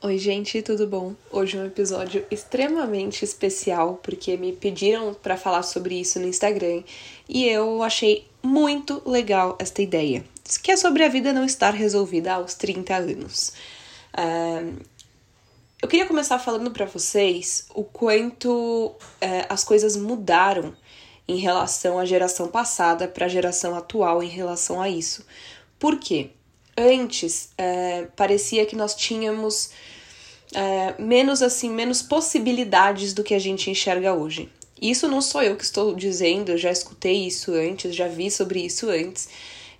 [0.00, 1.16] Oi, gente, tudo bom?
[1.28, 6.84] Hoje é um episódio extremamente especial porque me pediram para falar sobre isso no Instagram
[7.28, 10.24] e eu achei muito legal esta ideia,
[10.62, 13.52] que é sobre a vida não estar resolvida aos 30 anos.
[15.82, 20.76] eu queria começar falando para vocês o quanto é, as coisas mudaram
[21.26, 25.26] em relação à geração passada para a geração atual em relação a isso.
[25.76, 26.30] Por quê?
[26.78, 29.70] Antes é, parecia que nós tínhamos
[30.54, 34.48] é, menos assim, menos possibilidades do que a gente enxerga hoje.
[34.80, 38.60] Isso não sou eu que estou dizendo, eu já escutei isso antes, já vi sobre
[38.60, 39.28] isso antes,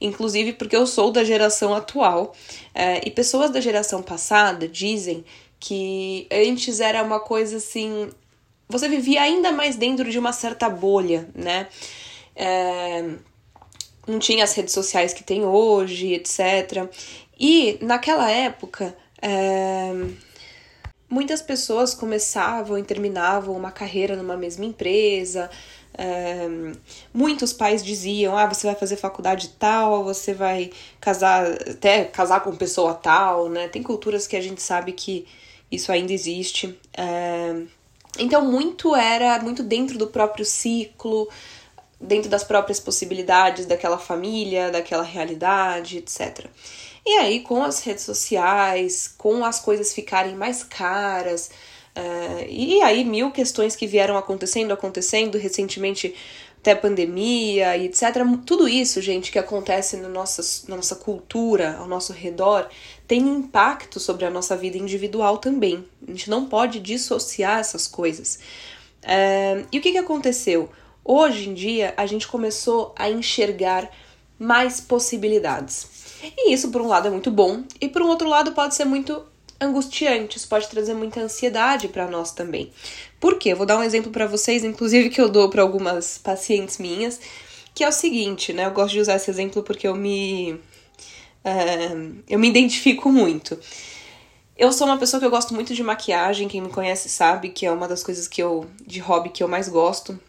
[0.01, 2.35] inclusive porque eu sou da geração atual
[2.75, 5.25] é, e pessoas da geração passada dizem
[5.61, 8.11] que antes era uma coisa assim.
[8.69, 11.69] Você vivia ainda mais dentro de uma certa bolha, né?
[12.35, 13.05] É,
[14.09, 16.89] não tinha as redes sociais que tem hoje, etc.
[17.39, 19.93] E naquela época, é,
[21.09, 25.51] muitas pessoas começavam e terminavam uma carreira numa mesma empresa.
[25.97, 26.49] É,
[27.13, 32.55] muitos pais diziam: ah, você vai fazer faculdade tal, você vai casar, até casar com
[32.57, 33.69] pessoa tal, né?
[33.69, 35.27] Tem culturas que a gente sabe que
[35.71, 36.79] isso ainda existe.
[36.97, 37.63] É,
[38.19, 41.29] então, muito era muito dentro do próprio ciclo
[42.01, 46.47] dentro das próprias possibilidades daquela família, daquela realidade, etc.
[47.05, 51.51] E aí, com as redes sociais, com as coisas ficarem mais caras,
[51.97, 56.15] uh, e aí mil questões que vieram acontecendo, acontecendo recentemente,
[56.59, 58.03] até pandemia e etc.
[58.45, 62.69] Tudo isso, gente, que acontece no nossa, na nossa cultura, ao nosso redor,
[63.07, 65.85] tem impacto sobre a nossa vida individual também.
[66.07, 68.39] A gente não pode dissociar essas coisas.
[69.03, 70.69] Uh, e o que, que aconteceu?
[71.11, 73.91] Hoje em dia, a gente começou a enxergar
[74.39, 75.87] mais possibilidades.
[76.23, 78.85] E isso, por um lado, é muito bom, e por um outro lado, pode ser
[78.85, 79.25] muito
[79.59, 82.71] angustiante, isso pode trazer muita ansiedade para nós também.
[83.19, 83.55] Por quê?
[83.55, 87.19] Vou dar um exemplo para vocês, inclusive que eu dou para algumas pacientes minhas,
[87.75, 88.67] que é o seguinte, né?
[88.67, 90.61] Eu gosto de usar esse exemplo porque eu me
[91.43, 93.59] uh, eu me identifico muito.
[94.59, 97.65] Eu sou uma pessoa que eu gosto muito de maquiagem, quem me conhece sabe que
[97.65, 100.21] é uma das coisas que eu de hobby que eu mais gosto.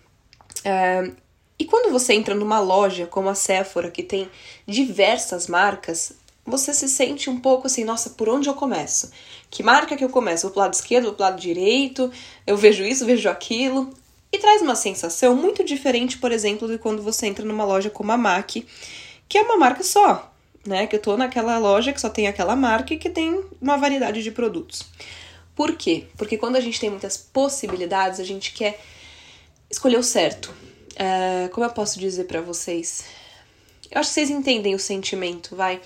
[1.57, 4.29] E quando você entra numa loja como a Sephora, que tem
[4.65, 6.13] diversas marcas,
[6.45, 9.11] você se sente um pouco assim, nossa, por onde eu começo?
[9.49, 10.43] Que marca que eu começo?
[10.43, 12.11] Vou pro lado esquerdo, vou pro lado direito,
[12.47, 13.93] eu vejo isso, vejo aquilo.
[14.31, 18.11] E traz uma sensação muito diferente, por exemplo, de quando você entra numa loja como
[18.11, 18.65] a MAC,
[19.27, 20.31] que é uma marca só,
[20.65, 20.87] né?
[20.87, 24.21] Que eu tô naquela loja que só tem aquela marca e que tem uma variedade
[24.21, 24.83] de produtos.
[25.55, 26.05] Por quê?
[26.15, 28.79] Porque quando a gente tem muitas possibilidades, a gente quer
[29.69, 30.53] escolher o certo.
[30.91, 33.05] Uh, como eu posso dizer para vocês?
[33.91, 35.81] Eu acho que vocês entendem o sentimento, vai.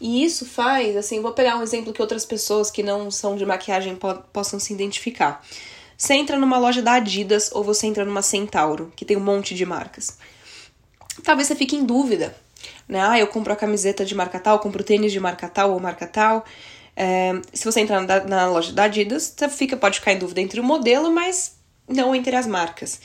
[0.00, 3.44] E isso faz, assim, vou pegar um exemplo que outras pessoas que não são de
[3.44, 5.44] maquiagem po possam se identificar.
[5.96, 9.54] Você entra numa loja da Adidas ou você entra numa Centauro, que tem um monte
[9.54, 10.16] de marcas.
[11.24, 12.36] Talvez você fique em dúvida,
[12.88, 13.00] né?
[13.00, 16.06] Ah, eu compro a camiseta de marca tal, compro tênis de marca tal ou marca
[16.06, 16.44] tal.
[16.96, 20.40] É, se você entrar na, na, loja da Adidas, você fica, pode ficar em dúvida
[20.40, 21.57] entre o modelo, mas
[21.88, 23.00] não entre as marcas.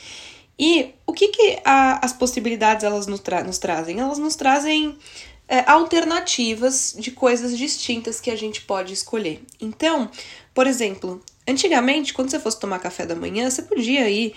[0.58, 4.00] E o que, que a, as possibilidades elas nos, tra nos, trazem?
[4.00, 4.96] Elas nos trazem
[5.48, 9.42] é, alternativas de coisas distintas que a gente pode escolher.
[9.60, 10.08] Então,
[10.54, 14.34] por exemplo, antigamente, quando você fosse tomar café da manhã, você podia ir,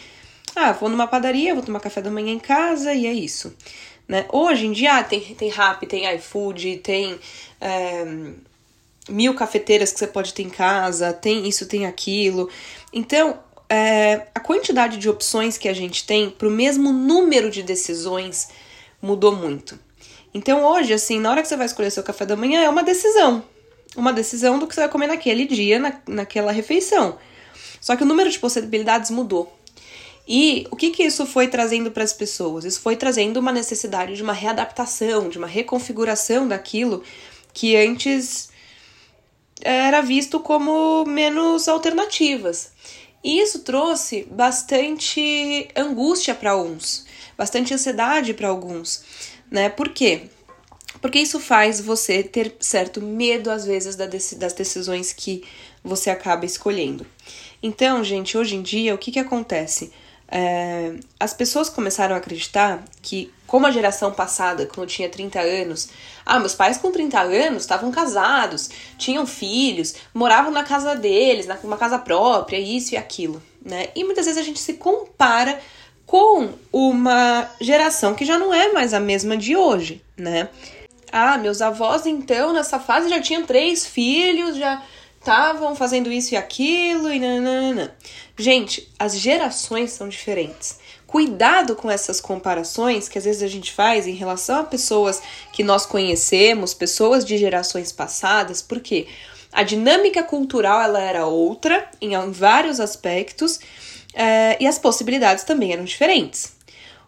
[0.55, 3.55] ah, vou numa padaria, vou tomar café da manhã em casa e é isso.
[4.07, 4.25] Né?
[4.31, 7.19] Hoje em dia ah, tem, tem Rap, tem iFood, tem
[7.61, 8.05] é,
[9.09, 12.49] mil cafeteiras que você pode ter em casa, tem isso, tem aquilo.
[12.91, 13.39] Então,
[13.69, 18.49] é, a quantidade de opções que a gente tem para o mesmo número de decisões
[19.01, 19.79] mudou muito.
[20.33, 22.83] Então hoje, assim, na hora que você vai escolher seu café da manhã, é uma
[22.83, 23.43] decisão.
[23.95, 27.17] Uma decisão do que você vai comer naquele dia, na, naquela refeição.
[27.81, 29.53] Só que o número de possibilidades mudou.
[30.27, 32.65] E o que, que isso foi trazendo para as pessoas?
[32.65, 37.01] Isso foi trazendo uma necessidade de uma readaptação, de uma reconfiguração daquilo
[37.53, 38.49] que antes
[39.61, 42.71] era visto como menos alternativas.
[43.27, 47.05] E isso trouxe bastante angústia para uns,
[47.37, 49.03] bastante ansiedade para alguns,
[49.51, 49.67] né?
[49.67, 50.29] Por quê?
[51.01, 55.43] Porque isso faz você ter certo medo, às vezes, das decisões que
[55.83, 57.05] você acaba escolhendo.
[57.61, 59.91] Então, gente, hoje em dia, o que, que acontece?
[60.29, 65.89] É, as pessoas começaram a acreditar que, como a geração passada, quando tinha 30 anos,
[66.25, 71.77] ah, meus pais com 30 anos estavam casados, tinham filhos, moravam na casa deles, numa
[71.77, 73.87] casa própria, isso e aquilo, né?
[73.95, 75.59] E muitas vezes a gente se compara
[76.05, 80.49] com uma geração que já não é mais a mesma de hoje, né?
[81.11, 84.83] Ah, meus avós então nessa fase já tinham três filhos, já
[85.19, 87.95] estavam fazendo isso e aquilo e nanana.
[88.37, 90.79] Gente, as gerações são diferentes.
[91.07, 95.21] Cuidado com essas comparações que às vezes a gente faz em relação a pessoas
[95.53, 99.07] que nós conhecemos, pessoas de gerações passadas, porque
[99.53, 103.59] a dinâmica cultural ela era outra em, em vários aspectos
[104.13, 106.57] é, e as possibilidades também eram diferentes.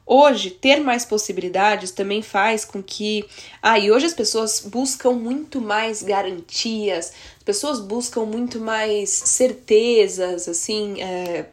[0.06, 3.24] Hoje, ter mais possibilidades também faz com que.
[3.62, 10.48] Ah, e hoje as pessoas buscam muito mais garantias, as pessoas buscam muito mais certezas,
[10.48, 11.00] assim.
[11.00, 11.46] É,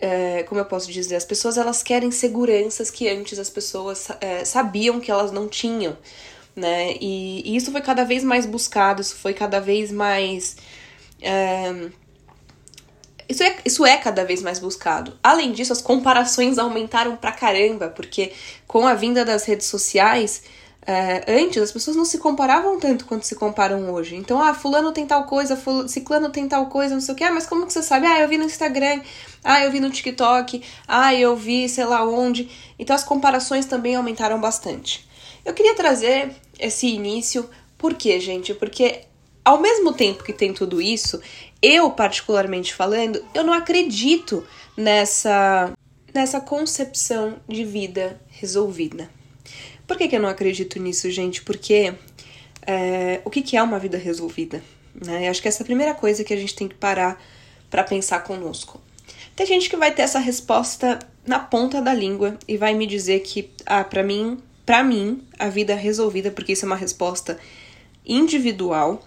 [0.00, 1.16] é, como eu posso dizer?
[1.16, 5.96] As pessoas elas querem seguranças que antes as pessoas é, sabiam que elas não tinham,
[6.56, 6.94] né?
[7.00, 10.56] E, e, isso foi cada vez mais buscado, isso foi cada vez mais.
[11.20, 11.90] É,
[13.28, 15.16] isso é, isso é cada vez mais buscado.
[15.22, 18.32] Além disso, as comparações aumentaram pra caramba, porque
[18.66, 20.42] com a vinda das redes sociais,
[20.86, 24.16] é, antes as pessoas não se comparavam tanto quanto se comparam hoje.
[24.16, 27.24] Então, ah, fulano tem tal coisa, fulano, ciclano tem tal coisa, não sei o que.
[27.24, 28.06] Ah, mas como que você sabe?
[28.06, 29.02] Ah, eu vi no Instagram,
[29.44, 32.48] ah, eu vi no TikTok, ah, eu vi sei lá onde.
[32.78, 35.06] Então as comparações também aumentaram bastante.
[35.44, 38.54] Eu queria trazer esse início, por quê, gente?
[38.54, 39.02] Porque
[39.44, 41.20] ao mesmo tempo que tem tudo isso,
[41.62, 45.72] eu particularmente falando, eu não acredito nessa
[46.12, 49.19] nessa concepção de vida resolvida.
[49.90, 51.42] Por que, que eu não acredito nisso, gente?
[51.42, 51.92] Porque
[52.64, 54.62] é, o que, que é uma vida resolvida?
[54.94, 55.26] Né?
[55.26, 57.20] Eu acho que essa é a primeira coisa que a gente tem que parar
[57.68, 58.80] para pensar conosco.
[59.34, 63.18] Tem gente que vai ter essa resposta na ponta da língua e vai me dizer
[63.18, 67.36] que, ah, para mim, para mim, a vida é resolvida, porque isso é uma resposta
[68.06, 69.04] individual,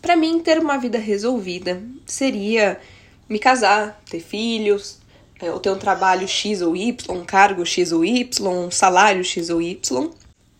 [0.00, 2.80] para mim, ter uma vida resolvida seria
[3.28, 4.98] me casar, ter filhos,
[5.42, 9.24] é, ou ter um trabalho X ou Y, um cargo X ou Y, um salário
[9.24, 10.10] X ou Y.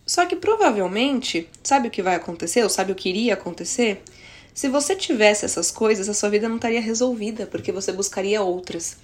[0.05, 4.03] Só que provavelmente, sabe o que vai acontecer, ou sabe o que iria acontecer?
[4.53, 8.97] Se você tivesse essas coisas, a sua vida não estaria resolvida, porque você buscaria outras.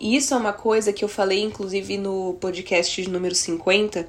[0.00, 4.08] E isso é uma coisa que eu falei, inclusive, no podcast número 50,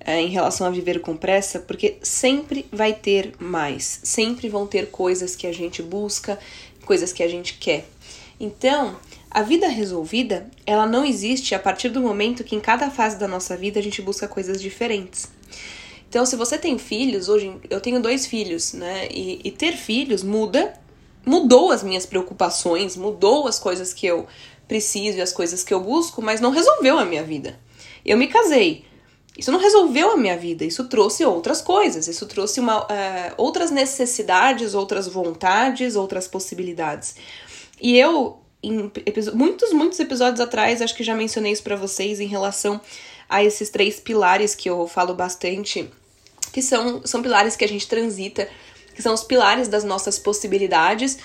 [0.00, 4.90] é, em relação a viver com pressa, porque sempre vai ter mais, sempre vão ter
[4.90, 6.38] coisas que a gente busca,
[6.86, 7.84] coisas que a gente quer.
[8.40, 8.96] Então,
[9.36, 13.28] a vida resolvida, ela não existe a partir do momento que em cada fase da
[13.28, 15.28] nossa vida a gente busca coisas diferentes.
[16.08, 19.06] Então, se você tem filhos, hoje eu tenho dois filhos, né?
[19.10, 20.72] E, e ter filhos muda,
[21.22, 24.26] mudou as minhas preocupações, mudou as coisas que eu
[24.66, 27.60] preciso e as coisas que eu busco, mas não resolveu a minha vida.
[28.06, 28.86] Eu me casei,
[29.36, 33.70] isso não resolveu a minha vida, isso trouxe outras coisas, isso trouxe uma, uh, outras
[33.70, 37.16] necessidades, outras vontades, outras possibilidades.
[37.78, 38.90] E eu, em
[39.34, 42.80] muitos, muitos episódios atrás, acho que já mencionei isso para vocês em relação
[43.28, 45.90] a esses três pilares que eu falo bastante,
[46.52, 48.48] que são, são pilares que a gente transita,
[48.94, 51.18] que são os pilares das nossas possibilidades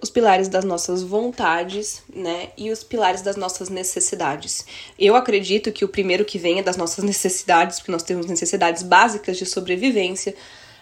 [0.00, 4.64] os pilares das nossas vontades, né, e os pilares das nossas necessidades.
[4.98, 8.82] Eu acredito que o primeiro que vem é das nossas necessidades, porque nós temos necessidades
[8.82, 10.34] básicas de sobrevivência,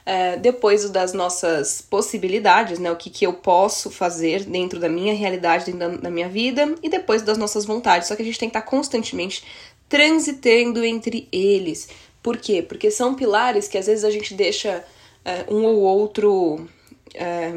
[0.07, 5.15] é, depois das nossas possibilidades, né, o que, que eu posso fazer dentro da minha
[5.15, 8.09] realidade, dentro da, da minha vida, e depois das nossas vontades.
[8.09, 9.45] Só que a gente tem que estar constantemente
[9.89, 11.89] transitando entre eles.
[12.23, 12.63] Por quê?
[12.63, 14.85] Porque são pilares que às vezes a gente deixa
[15.25, 16.69] é, um ou outro.
[17.15, 17.53] É,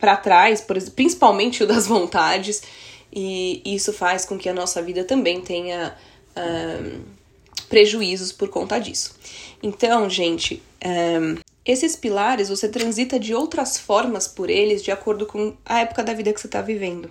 [0.00, 0.66] para trás,
[0.96, 2.62] principalmente o das vontades,
[3.12, 5.94] e isso faz com que a nossa vida também tenha
[6.36, 7.02] um,
[7.68, 9.14] prejuízos por conta disso.
[9.62, 15.56] Então, gente, um, esses pilares você transita de outras formas por eles de acordo com
[15.64, 17.10] a época da vida que você está vivendo.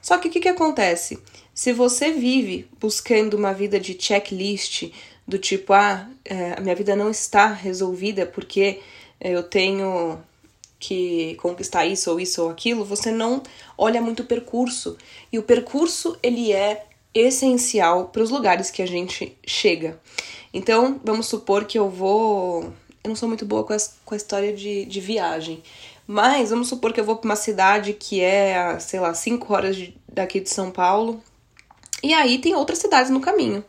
[0.00, 1.18] Só que o que, que acontece?
[1.54, 4.90] Se você vive buscando uma vida de checklist,
[5.26, 8.80] do tipo, ah, é, a minha vida não está resolvida porque
[9.20, 10.18] eu tenho
[10.78, 13.40] que conquistar isso ou isso ou aquilo, você não
[13.78, 14.96] olha muito o percurso.
[15.32, 20.00] E o percurso, ele é essencial para os lugares que a gente chega.
[20.52, 22.72] Então, vamos supor que eu vou.
[23.04, 25.62] Eu não sou muito boa com a, com a história de, de viagem.
[26.06, 29.74] Mas vamos supor que eu vou para uma cidade que é, sei lá, 5 horas
[29.76, 31.20] de, daqui de São Paulo.
[32.02, 33.64] E aí tem outras cidades no caminho.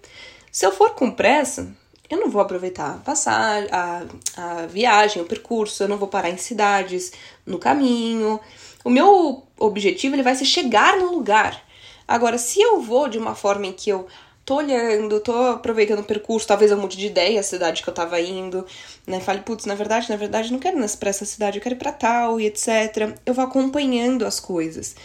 [0.52, 1.75] Se eu for com pressa,
[2.10, 4.04] eu não vou aproveitar a passar a,
[4.38, 7.12] a viagem, o percurso, eu não vou parar em cidades
[7.44, 8.40] no caminho.
[8.84, 11.60] O meu objetivo ele vai ser chegar no lugar.
[12.08, 14.06] Agora, se eu vou de uma forma em que eu
[14.45, 17.93] tô olhando, tô aproveitando o percurso, talvez eu mude de ideia a cidade que eu
[17.93, 18.65] tava indo,
[19.07, 19.19] né?
[19.19, 21.91] Fale, putz, na verdade, na verdade, não quero pra essa cidade, eu quero ir pra
[21.91, 23.17] tal e etc.
[23.25, 24.95] Eu vou acompanhando as coisas,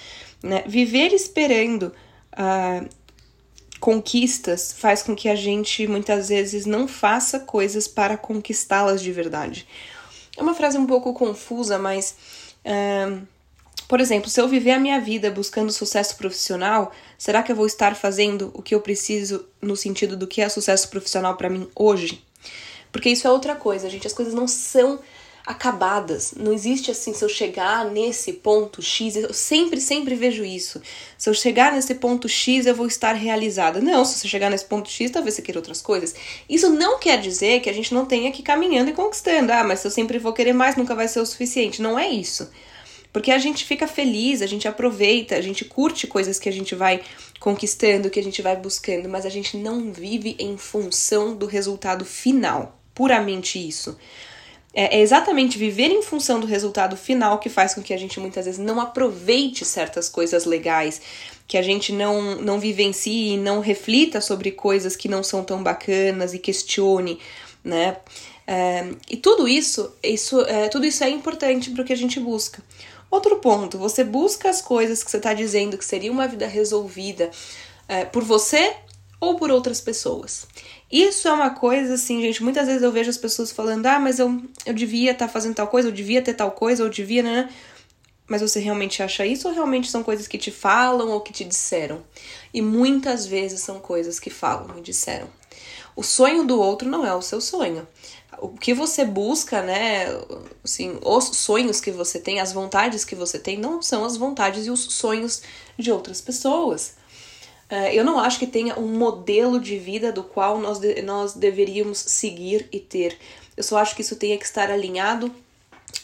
[0.43, 0.65] né?
[0.67, 1.93] Viver esperando
[2.35, 2.89] uh,
[3.79, 9.69] conquistas faz com que a gente muitas vezes não faça coisas para conquistá-las de verdade.
[10.37, 12.17] É uma frase um pouco confusa, mas
[12.65, 13.27] uh,
[13.89, 17.67] Por exemplo, se eu viver a minha vida buscando sucesso profissional, será que eu vou
[17.67, 21.67] estar fazendo o que eu preciso no sentido do que é sucesso profissional para mim
[21.75, 22.23] hoje?
[22.93, 24.07] Porque isso é outra coisa, gente.
[24.07, 25.01] As coisas não são
[25.47, 26.35] acabadas.
[26.37, 30.83] Não existe assim, se eu chegar nesse ponto X, eu sempre, sempre vejo isso.
[31.17, 33.81] Se eu chegar nesse ponto X, eu vou estar realizada.
[33.81, 36.15] Não, se você chegar nesse ponto X, talvez você queira outras coisas.
[36.47, 39.51] Isso não quer dizer que a gente não tenha que ir caminhando e conquistando.
[39.51, 41.81] Ah, mas se eu sempre vou querer mais, nunca vai ser o suficiente.
[41.81, 42.51] Não é isso.
[43.13, 46.75] Porque a gente fica feliz, a gente aproveita, a gente curte coisas que a gente
[46.75, 47.01] vai
[47.41, 52.05] conquistando, que a gente vai buscando, mas a gente não vive em função do resultado
[52.05, 52.79] final.
[52.95, 53.97] Puramente isso.
[54.75, 58.21] É, é exatamente viver em função do resultado final que faz com que a gente
[58.21, 61.01] muitas vezes não aproveite certas coisas legais,
[61.47, 65.63] que a gente não, não vivencie e não reflita sobre coisas que não são tão
[65.63, 67.19] bacanas e questione,
[67.65, 67.97] né?
[68.47, 72.21] É, e tudo isso, isso é, tudo isso é importante para o que a gente
[72.21, 72.63] busca.
[73.11, 77.31] Outro ponto, você busca as coisas que você está dizendo que seria uma vida resolvida
[77.89, 78.77] é, por você
[79.21, 80.47] ou por outras pessoas.
[80.91, 82.43] Isso é uma coisa assim, gente.
[82.43, 85.55] Muitas vezes eu vejo as pessoas falando: ah, mas eu, eu devia estar tá fazendo
[85.55, 87.49] tal coisa, eu devia ter tal coisa, eu devia, né?
[88.27, 91.45] Mas você realmente acha isso ou realmente são coisas que te falam ou que te
[91.45, 92.05] disseram?
[92.53, 95.29] E muitas vezes são coisas que falam e disseram.
[95.97, 97.89] O sonho do outro não é o seu sonho
[98.41, 100.07] o que você busca, né?
[100.65, 104.67] Assim, os sonhos que você tem, as vontades que você tem, não são as vontades
[104.67, 105.43] e os sonhos
[105.79, 106.95] de outras pessoas.
[107.71, 111.35] Uh, eu não acho que tenha um modelo de vida do qual nós, de, nós
[111.35, 113.19] deveríamos seguir e ter.
[113.57, 115.35] Eu só acho que isso tenha que estar alinhado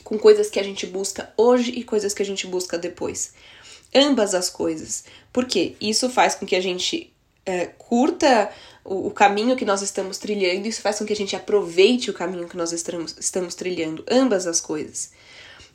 [0.02, 3.32] com coisas que a gente busca hoje e coisas que a gente busca depois.
[3.94, 5.04] Ambas as coisas.
[5.32, 7.13] Porque isso faz com que a gente
[7.48, 8.50] uh, curta
[8.84, 12.14] o, o, caminho que nós estamos trilhando, isso faz com que a gente aproveite o
[12.14, 15.12] caminho que nós estamos, estamos trilhando, ambas as coisas.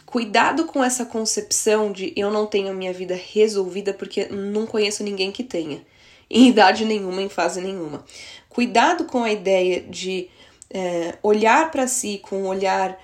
[0.05, 5.31] Cuidado com essa concepção de eu não tenho minha vida resolvida porque não conheço ninguém
[5.31, 5.83] que tenha,
[6.29, 8.03] em idade nenhuma, em fase nenhuma.
[8.49, 10.29] Cuidado com a ideia de
[10.69, 12.99] é, olhar para si com um olhar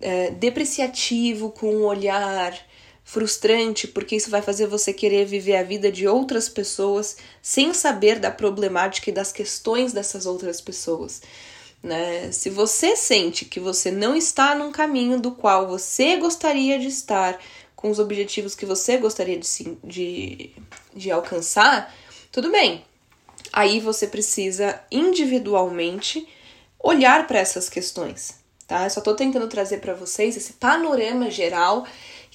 [0.00, 2.54] é, depreciativo, com um olhar
[3.04, 8.18] frustrante, porque isso vai fazer você querer viver a vida de outras pessoas sem saber
[8.18, 11.22] da problemática e das questões dessas outras pessoas.
[11.82, 12.30] Né?
[12.30, 17.40] Se você sente que você não está num caminho do qual você gostaria de estar,
[17.80, 19.48] com os objetivos que você gostaria de,
[19.82, 20.50] de,
[20.94, 21.94] de alcançar,
[22.30, 22.84] tudo bem.
[23.50, 26.28] Aí você precisa individualmente
[26.78, 28.34] olhar para essas questões,
[28.66, 28.84] tá?
[28.84, 31.86] Eu só estou tentando trazer para vocês esse panorama geral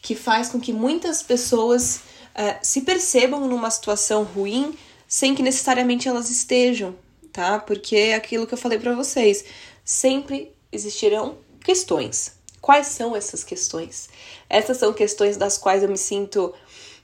[0.05, 1.95] que faz com que muitas pessoas
[2.35, 6.95] uh, se percebam numa situação ruim sem que necessariamente elas estejam,
[7.33, 7.57] tá?
[7.57, 9.43] Porque é aquilo que eu falei para vocês,
[9.83, 12.33] sempre existirão questões.
[12.61, 14.07] Quais são essas questões?
[14.47, 16.53] Essas são questões das quais eu me sinto,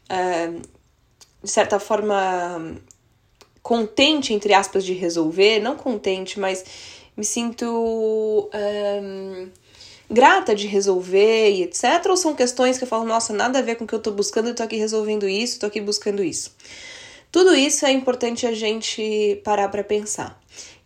[0.05, 0.61] uh,
[1.43, 2.77] de certa forma,
[3.63, 5.59] contente, entre aspas, de resolver.
[5.59, 6.63] Não contente, mas
[7.17, 7.65] me sinto.
[8.53, 9.49] Uh,
[10.11, 12.05] grata de resolver e etc.
[12.09, 14.11] Ou são questões que eu falo, nossa, nada a ver com o que eu tô
[14.11, 16.55] buscando, eu tô aqui resolvendo isso, tô aqui buscando isso.
[17.31, 20.39] Tudo isso é importante a gente parar para pensar.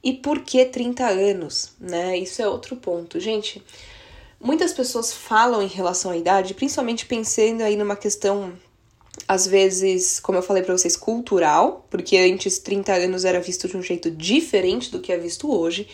[0.04, 2.16] E por que 30 anos, né?
[2.16, 3.20] Isso é outro ponto.
[3.20, 3.64] Gente,
[4.40, 8.54] muitas pessoas falam em relação à idade, principalmente pensando aí numa questão
[9.28, 13.76] às vezes, como eu falei para vocês, cultural, porque antes 30 anos era visto de
[13.76, 15.88] um jeito diferente do que é visto hoje.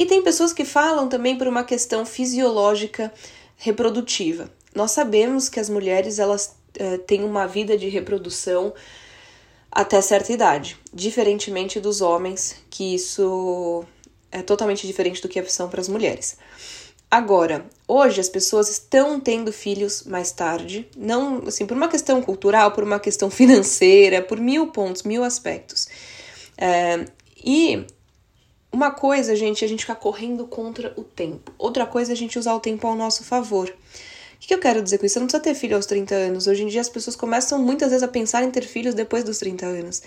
[0.00, 3.12] E tem pessoas que falam também por uma questão fisiológica
[3.58, 4.50] reprodutiva.
[4.74, 8.72] Nós sabemos que as mulheres elas uh, têm uma vida de reprodução
[9.70, 13.84] até certa idade, diferentemente dos homens, que isso
[14.32, 16.38] é totalmente diferente do que são para as mulheres.
[17.10, 22.72] Agora, hoje as pessoas estão tendo filhos mais tarde, não assim por uma questão cultural,
[22.72, 25.88] por uma questão financeira, por mil pontos, mil aspectos.
[26.56, 27.04] É,
[27.44, 27.84] e
[28.72, 31.52] uma coisa, gente, é a gente ficar correndo contra o tempo.
[31.58, 33.68] Outra coisa é a gente usar o tempo ao nosso favor.
[33.68, 35.14] O que eu quero dizer com isso?
[35.14, 36.46] Você não precisa ter filho aos 30 anos.
[36.46, 39.38] Hoje em dia as pessoas começam muitas vezes a pensar em ter filhos depois dos
[39.38, 40.02] 30 anos.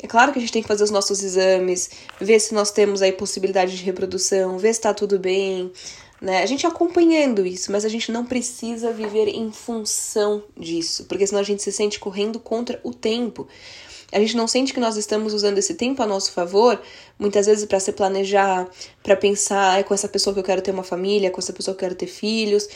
[0.00, 1.90] É claro que a gente tem que fazer os nossos exames,
[2.20, 5.72] ver se nós temos aí possibilidade de reprodução, ver se tá tudo bem,
[6.20, 6.42] né?
[6.42, 11.40] A gente acompanhando isso, mas a gente não precisa viver em função disso, porque senão
[11.40, 13.48] a gente se sente correndo contra o tempo.
[14.10, 16.80] A gente não sente que nós estamos usando esse tempo a nosso favor,
[17.18, 18.66] muitas vezes para se planejar,
[19.02, 21.52] para pensar, é com essa pessoa que eu quero ter uma família, é com essa
[21.52, 22.68] pessoa que eu quero ter filhos,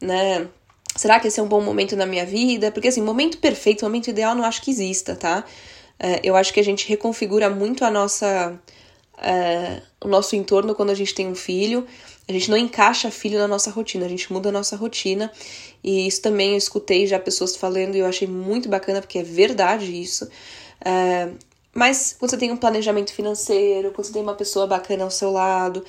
[0.00, 0.48] né?
[0.96, 2.70] Será que esse é um bom momento na minha vida?
[2.70, 5.44] Porque assim, momento perfeito, momento ideal, não acho que exista, tá?
[5.98, 8.58] É, eu acho que a gente reconfigura muito a nossa,
[9.18, 11.86] é, o nosso entorno quando a gente tem um filho.
[12.28, 15.30] A gente não encaixa filho na nossa rotina, a gente muda a nossa rotina.
[15.82, 19.22] E isso também eu escutei já pessoas falando e eu achei muito bacana, porque é
[19.22, 20.28] verdade isso.
[20.84, 21.30] É,
[21.72, 25.30] mas quando você tem um planejamento financeiro, quando você tem uma pessoa bacana ao seu
[25.30, 25.84] lado,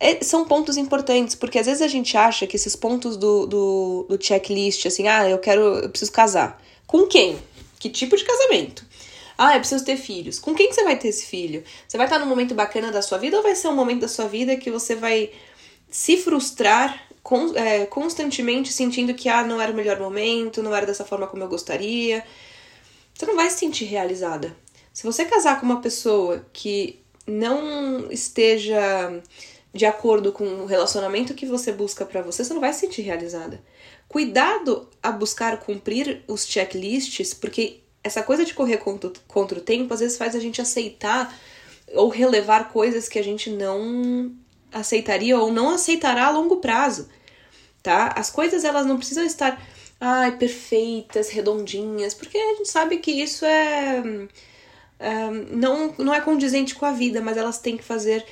[0.00, 4.06] é, são pontos importantes, porque às vezes a gente acha que esses pontos do, do,
[4.08, 6.60] do checklist, assim, ah, eu quero, eu preciso casar.
[6.86, 7.38] Com quem?
[7.78, 8.84] Que tipo de casamento?
[9.38, 10.38] Ah, eu preciso ter filhos.
[10.38, 11.62] Com quem que você vai ter esse filho?
[11.86, 14.08] Você vai estar num momento bacana da sua vida ou vai ser um momento da
[14.08, 15.30] sua vida que você vai
[15.90, 20.86] se frustrar con é, constantemente sentindo que ah, não era o melhor momento, não era
[20.86, 22.24] dessa forma como eu gostaria?
[23.22, 24.52] Você não vai se sentir realizada.
[24.92, 29.22] Se você casar com uma pessoa que não esteja
[29.72, 33.02] de acordo com o relacionamento que você busca para você, você não vai se sentir
[33.02, 33.62] realizada.
[34.08, 39.94] Cuidado a buscar cumprir os checklists, porque essa coisa de correr contra, contra o tempo
[39.94, 41.32] às vezes faz a gente aceitar
[41.94, 44.32] ou relevar coisas que a gente não
[44.72, 47.08] aceitaria ou não aceitará a longo prazo,
[47.84, 48.12] tá?
[48.16, 49.64] As coisas elas não precisam estar
[50.04, 54.02] ai, perfeitas, redondinhas, porque a gente sabe que isso é,
[54.98, 58.26] é não, não é condizente com a vida, mas elas têm que fazer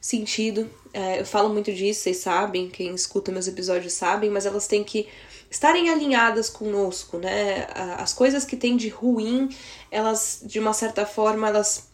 [0.00, 0.70] sentido.
[0.94, 4.84] É, eu falo muito disso, vocês sabem, quem escuta meus episódios sabem, mas elas têm
[4.84, 5.08] que
[5.50, 7.66] estarem alinhadas conosco, né?
[7.96, 9.48] As coisas que tem de ruim,
[9.90, 11.88] elas, de uma certa forma, elas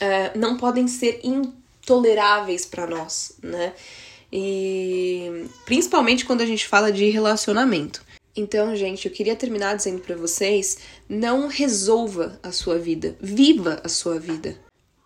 [0.00, 3.74] é, não podem ser intoleráveis para nós, né?
[4.32, 8.05] E principalmente quando a gente fala de relacionamento.
[8.36, 10.78] Então, gente, eu queria terminar dizendo para vocês:
[11.08, 14.56] não resolva a sua vida, viva a sua vida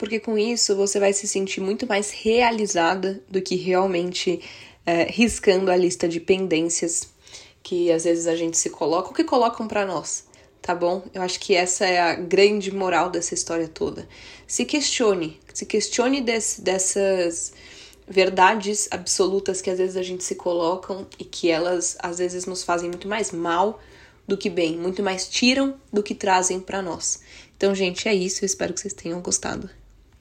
[0.00, 4.40] porque com isso você vai se sentir muito mais realizada do que realmente
[4.86, 7.10] é, riscando a lista de pendências
[7.62, 10.24] que às vezes a gente se coloca ou que colocam para nós,
[10.62, 11.02] tá bom?
[11.12, 14.08] Eu acho que essa é a grande moral dessa história toda.
[14.46, 17.52] Se questione, se questione desse, dessas
[18.10, 22.64] verdades absolutas que às vezes a gente se colocam e que elas às vezes nos
[22.64, 23.80] fazem muito mais mal
[24.26, 27.20] do que bem, muito mais tiram do que trazem para nós.
[27.56, 28.42] Então, gente, é isso.
[28.42, 29.70] Eu espero que vocês tenham gostado.